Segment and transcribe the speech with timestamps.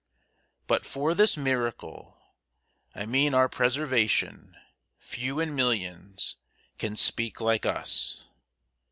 [0.65, 2.17] But for this miracle
[2.95, 4.57] I mean our preservation
[4.97, 6.37] few in millions
[6.79, 8.27] Can speak like us.